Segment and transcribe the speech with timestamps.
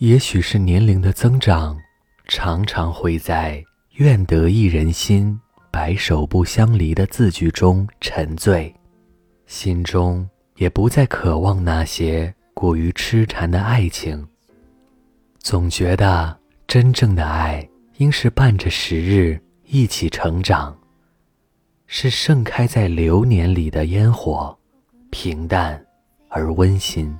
[0.00, 1.78] 也许是年龄的增长，
[2.26, 3.62] 常常会在
[3.96, 5.38] “愿得一人心，
[5.70, 8.74] 白首不相离”的字句中沉醉，
[9.46, 10.26] 心中
[10.56, 14.26] 也不再渴望那些过于痴缠的爱情。
[15.38, 16.34] 总觉得
[16.66, 20.74] 真正的爱应是伴着时日一起成长，
[21.86, 24.58] 是盛开在流年里的烟火，
[25.10, 25.78] 平淡
[26.30, 27.14] 而温馨。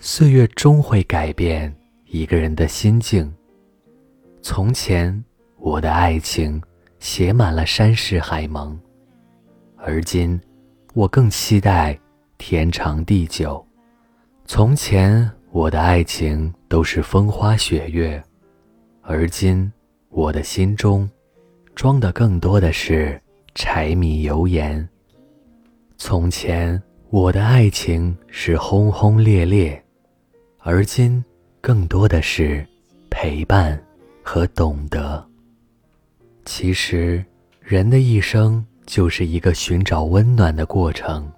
[0.00, 1.74] 岁月终会改变
[2.06, 3.32] 一个人的心境。
[4.40, 5.24] 从前，
[5.56, 6.62] 我的爱情
[7.00, 8.78] 写满了山世海盟，
[9.76, 10.40] 而今，
[10.94, 11.98] 我更期待
[12.38, 13.64] 天长地久。
[14.44, 18.22] 从前，我的爱情都是风花雪月，
[19.02, 19.70] 而今，
[20.10, 21.10] 我的心中
[21.74, 23.20] 装的更多的是
[23.52, 24.88] 柴米油盐。
[25.96, 29.82] 从前，我的爱情是轰轰烈烈。
[30.60, 31.24] 而今，
[31.60, 32.66] 更多的是
[33.08, 33.80] 陪伴
[34.22, 35.24] 和懂得。
[36.44, 37.24] 其实，
[37.60, 41.30] 人的一生就是一个寻找温暖的过程，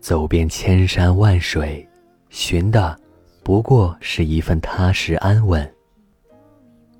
[0.00, 1.86] 走遍千山万水，
[2.28, 2.98] 寻的
[3.44, 5.72] 不过是一份踏实安稳。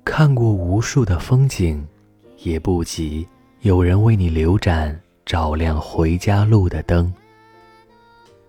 [0.05, 1.85] 看过无数的风景，
[2.37, 3.27] 也不及
[3.61, 7.13] 有人为你留盏照亮回家路的灯。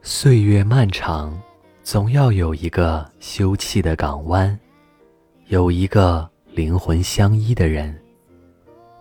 [0.00, 1.36] 岁月漫长。
[1.90, 4.60] 总要有一个休憩的港湾，
[5.46, 7.98] 有一个灵魂相依的人。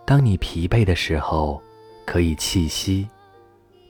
[0.06, 1.62] 当你疲惫的时候，
[2.06, 3.06] 可以气息；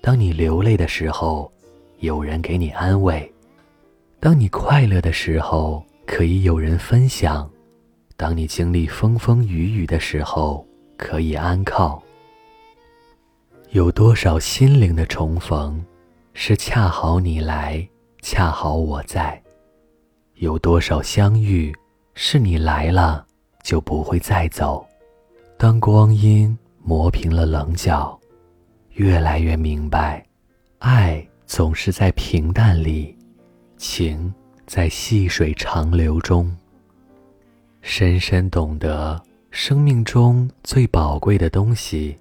[0.02, 1.52] 当你流泪的时候，
[2.00, 3.22] 有人给你安慰；
[4.20, 7.48] 当你快乐的时候，可以有人分享；
[8.16, 10.66] 当你经历风风雨雨的时候，
[10.98, 12.02] 可以安靠。
[13.70, 15.86] 有多少心灵的重逢，
[16.34, 17.88] 是恰好你来。
[18.30, 19.42] 恰好我在，
[20.36, 21.73] 有多少相遇
[22.14, 23.25] 是你来了
[23.64, 24.86] 就不会再走？
[25.58, 28.20] 当光阴磨平了棱角，
[28.95, 30.21] 越来越明白，
[30.80, 33.17] 爱总是在平淡里，
[33.77, 34.32] 情
[34.65, 36.54] 在细水长流中。
[37.80, 42.17] 深深懂得，生命中最宝贵的东西，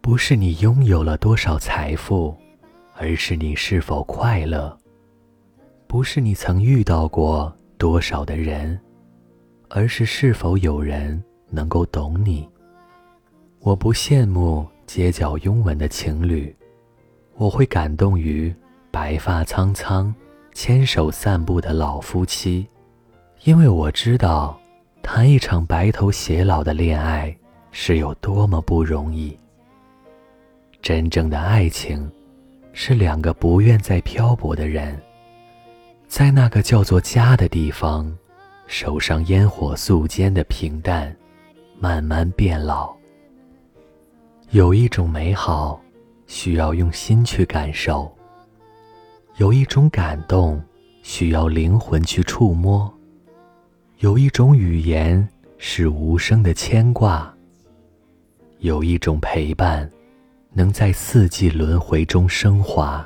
[0.00, 2.32] 不是你拥有了多少财富，
[2.94, 4.78] 而是你是否快乐。
[5.92, 8.80] 不是你曾遇到过多少的人，
[9.68, 12.48] 而是是否有人能够懂你。
[13.60, 16.56] 我不羡慕街角拥吻的情侣，
[17.34, 18.50] 我会感动于
[18.90, 20.12] 白发苍苍、
[20.54, 22.66] 牵手散步的老夫妻，
[23.44, 24.58] 因为我知道，
[25.02, 27.36] 谈一场白头偕老的恋爱
[27.70, 29.38] 是有多么不容易。
[30.80, 32.10] 真正的爱情，
[32.72, 34.98] 是两个不愿再漂泊的人。
[36.12, 38.14] 在那个叫做家的地方，
[38.66, 41.16] 手上烟火素间的平淡，
[41.80, 42.94] 慢慢变老。
[44.50, 45.80] 有一种美好，
[46.26, 48.06] 需要用心去感受；
[49.38, 50.62] 有一种感动，
[51.02, 52.92] 需要灵魂去触摸；
[54.00, 57.26] 有一种语言是无声的牵挂；
[58.58, 59.90] 有一种陪伴，
[60.52, 63.02] 能在四季轮回中升华。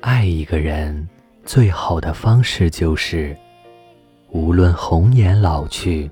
[0.00, 1.06] 爱一个人。
[1.48, 3.34] 最好的方式就是，
[4.32, 6.08] 无论红颜老去，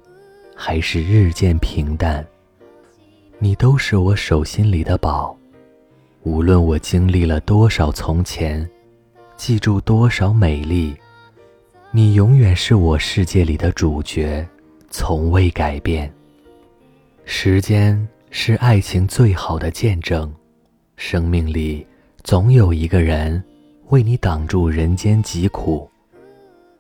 [0.55, 2.27] 还是日渐平淡，
[3.39, 5.37] 你都是我手心里的宝。
[6.23, 8.67] 无论我经历了多少从前，
[9.37, 10.97] 记住多少美丽，
[11.91, 14.43] 你永远是我世界里的主角，
[14.89, 16.11] 从未改变。
[17.27, 20.35] 时间是爱情最好的见证，
[20.97, 21.87] 生命里
[22.25, 23.45] 总有一个人。
[23.91, 25.89] 为你挡住人间疾苦，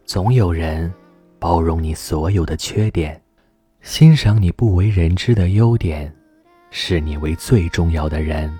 [0.05, 0.93] 总有人
[1.39, 3.21] 包容你所有的缺点，
[3.81, 6.12] 欣赏你不为人知的优点，
[6.72, 8.53] 视你为最重要的人，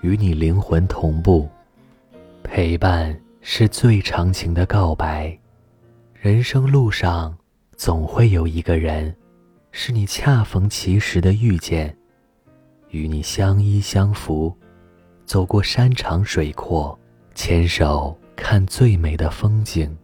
[0.00, 1.46] 与你灵魂同步。
[2.42, 5.38] 陪伴是最长情的告白。
[6.14, 7.36] 人生路上
[7.76, 9.14] 总会有一个人，
[9.72, 11.94] 是你恰逢其时的遇见，
[12.88, 14.56] 与你相依相扶，
[15.26, 16.98] 走过山长水阔。
[17.42, 19.96] 牵手看最美的风景。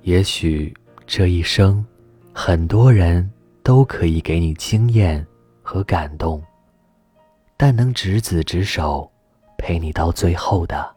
[0.00, 0.74] 也许
[1.06, 1.84] 这一生，
[2.32, 3.30] 很多人
[3.62, 5.24] 都可以给你惊艳
[5.60, 6.42] 和感动，
[7.54, 9.12] 但能执子之手，
[9.58, 10.90] 陪你到最后的，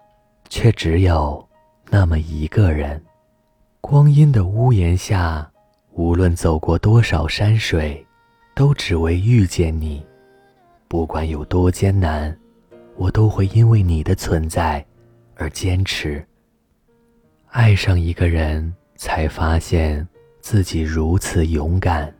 [0.48, 1.46] 却只有
[1.90, 3.04] 那么一个人。
[3.82, 5.52] 光阴的屋檐下，
[5.92, 8.08] 无论走过多少山水，
[8.56, 10.02] 都只为遇见你。
[10.88, 12.34] 不管有多艰难，
[12.96, 14.84] 我都会因为你的存在。
[15.44, 16.25] 而坚持。
[17.50, 20.07] 爱上一个人，才发现
[20.40, 22.13] 自己如此勇敢。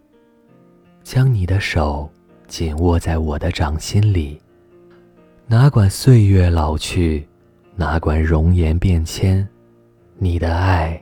[1.03, 2.11] 将你的手
[2.47, 4.41] 紧握在我的掌心里，
[5.47, 7.25] 哪管岁月老去，
[7.77, 9.47] 哪管容颜变迁，
[10.17, 11.01] 你的爱，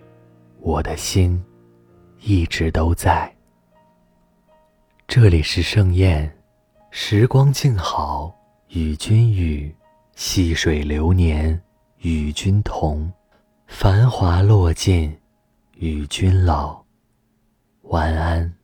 [0.59, 1.44] 我的心，
[2.19, 3.33] 一直都在。
[5.07, 6.31] 这里是盛宴，
[6.91, 8.31] 时光静好，
[8.69, 9.75] 与君语，
[10.15, 11.59] 细水流年，
[12.03, 13.12] 与君同，
[13.68, 15.15] 繁华落尽，
[15.75, 16.83] 与君老。
[17.83, 18.61] 晚安。